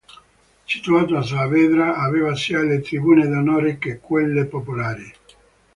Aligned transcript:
Situato 0.65 1.15
a 1.15 1.21
Saavedra, 1.21 1.93
aveva 1.97 2.35
sia 2.35 2.63
le 2.63 2.81
tribune 2.81 3.27
d'onore 3.27 3.77
che 3.77 3.99
quelle 3.99 4.45
popolari. 4.45 5.13